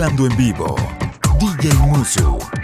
[0.00, 0.74] Mezclando en vivo.
[1.38, 2.59] DJ Musu.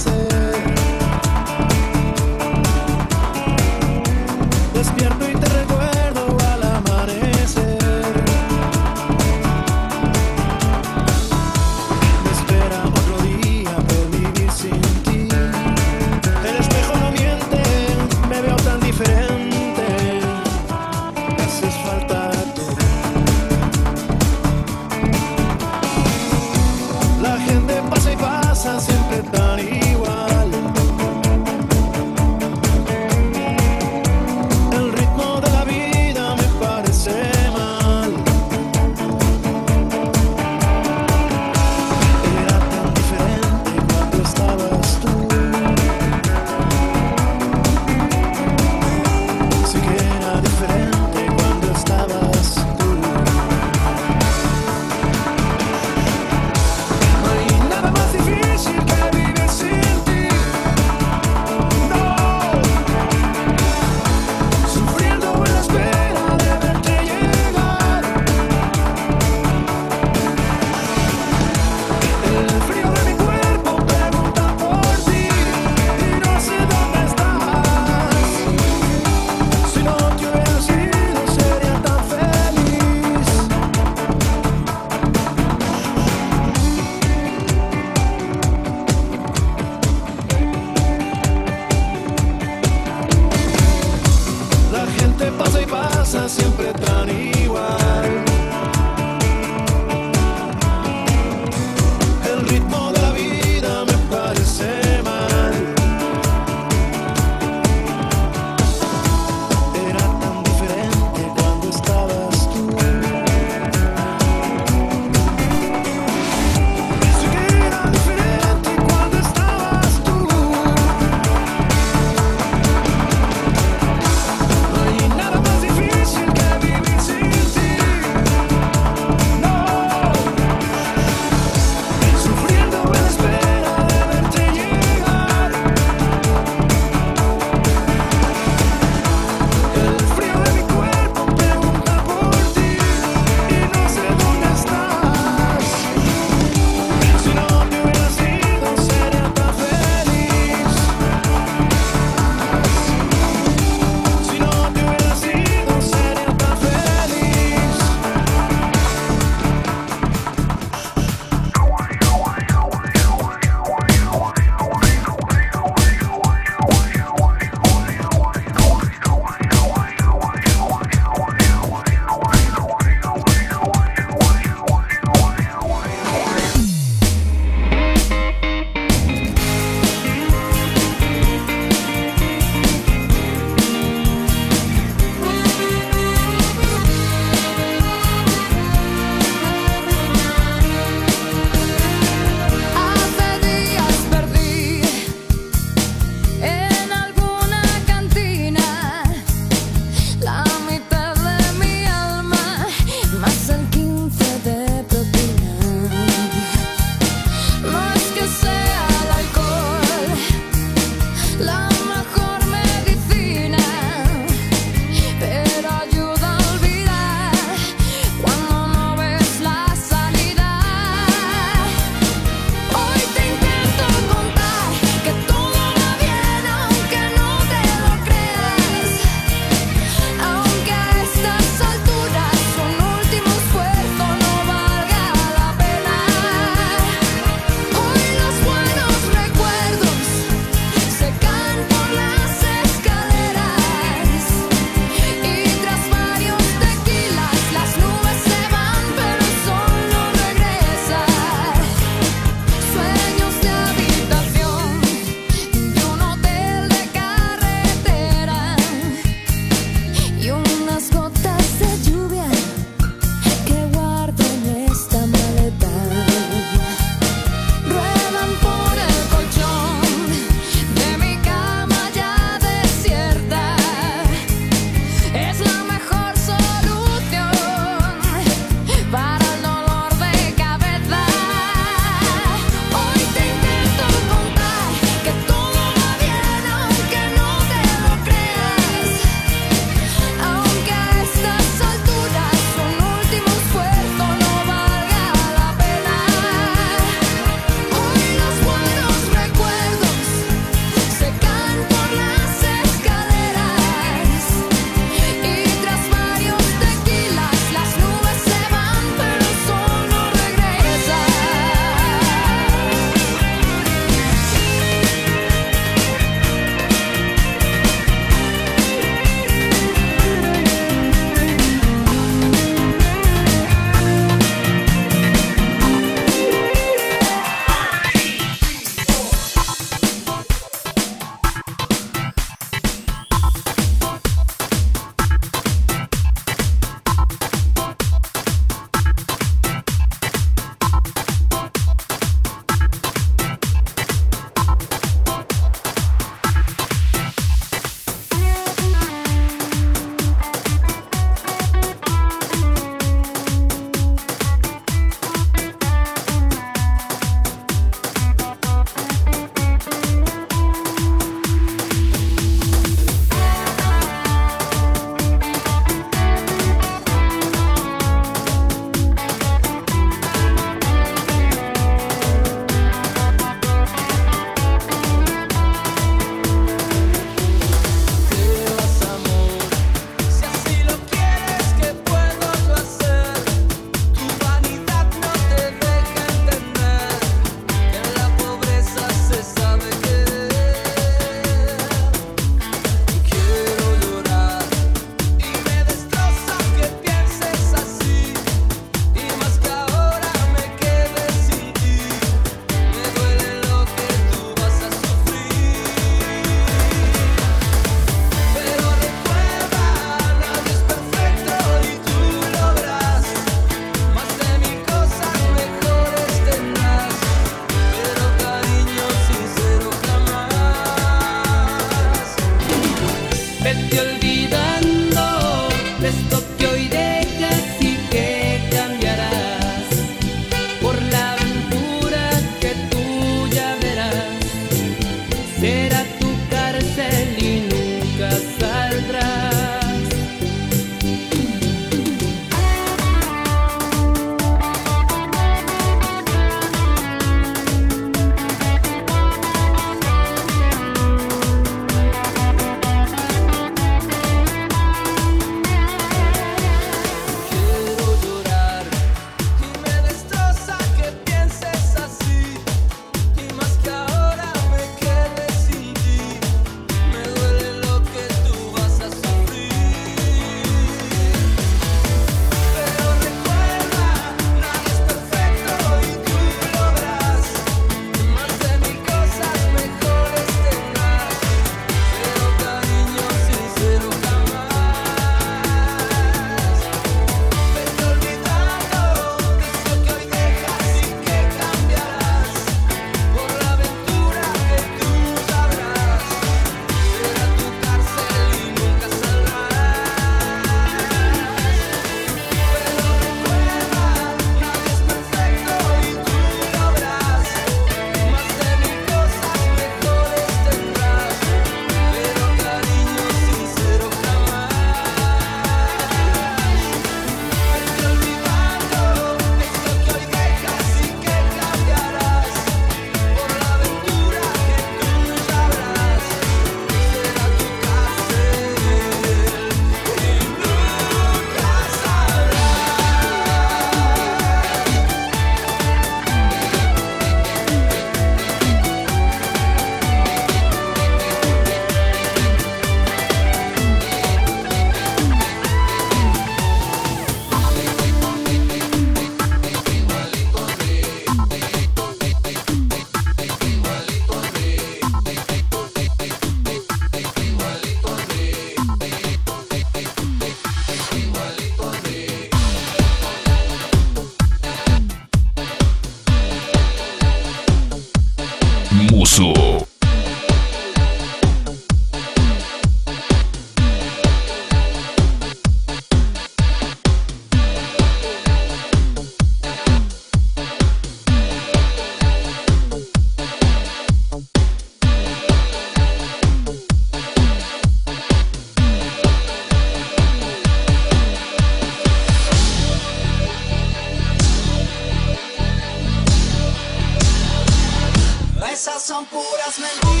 [599.01, 600.00] son puras mentiras.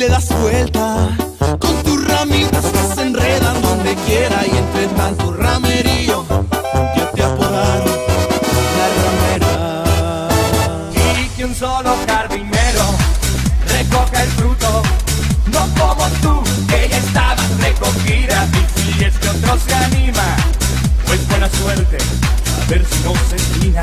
[0.00, 1.10] le das vuelta.
[1.58, 6.24] Con tus ramitas que se enredan donde quiera y entre tanto ramerillo
[6.96, 7.96] ya te apodaron
[8.78, 10.28] la ramera.
[10.94, 12.84] Y que un solo jardinero
[13.68, 14.82] recoja el fruto,
[15.52, 18.48] no como tú que ya estabas recogida.
[18.54, 20.34] Y si es que otro se anima,
[21.04, 21.98] pues buena suerte,
[22.62, 23.82] a ver si no se empina.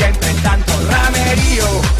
[0.00, 1.99] ya entre tanto ramerío.